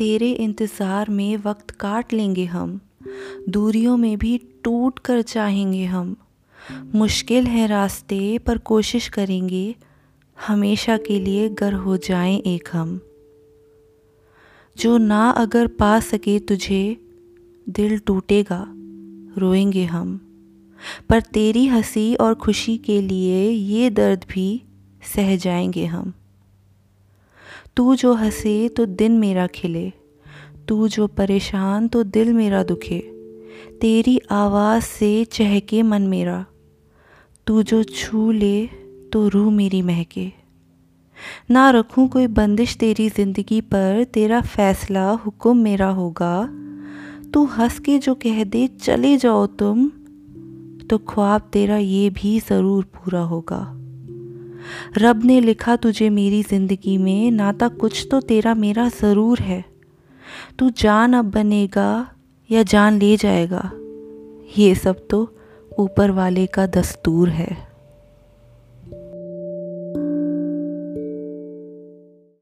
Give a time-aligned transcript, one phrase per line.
[0.00, 2.80] तेरे इंतज़ार में वक्त काट लेंगे हम।
[3.48, 6.16] दूरियों में भी टूट कर चाहेंगे हम।
[6.94, 9.74] मुश्किल है रास्ते पर कोशिश करेंगे।
[10.46, 13.00] हमेशा के लिए गर हो जाएँ एक हम।
[14.76, 16.96] जो ना अगर पा सके तुझे,
[17.68, 18.66] दिल टूटेगा,
[19.38, 20.20] रोएँगे हम।
[21.08, 24.62] पर तेरी हँसी और खुशी के लिए ये दर्द भी
[25.16, 26.12] सह जाएँगे हम।
[27.76, 29.92] तू जो हंसे तो दिन मेरा खिले,
[30.68, 32.98] तू जो परेशान तो दिल मेरा दुखे,
[33.80, 36.44] तेरी आवाज़ से चहके मन मेरा,
[37.46, 38.66] तू जो छू ले
[39.12, 40.30] तो रूह मेरी महके।
[41.50, 46.48] ना रखूँ कोई बंदिश तेरी ज़िंदगी पर, तेरा फ़ैसला हुक्म मेरा होगा।
[47.34, 49.88] तू हंस के जो कह दे, चले जाओ तुम
[50.90, 53.60] तो ख्वाब तेरा ये भी ज़रूर पूरा होगा।
[54.98, 59.64] रब ने लिखा तुझे मेरी ज़िंदगी में नाता कुछ तो तेरा मेरा ज़रूर है।
[60.58, 62.10] तू जान अब बनेगा
[62.50, 63.70] या जान ले जाएगा।
[64.58, 65.36] ये सब तो
[65.78, 67.69] ऊपर वाले का दस्तूर है।